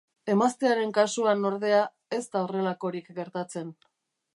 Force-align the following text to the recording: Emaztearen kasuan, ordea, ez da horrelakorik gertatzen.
Emaztearen 0.35 0.93
kasuan, 0.95 1.45
ordea, 1.51 1.83
ez 2.19 2.23
da 2.37 2.45
horrelakorik 2.49 3.17
gertatzen. 3.23 3.75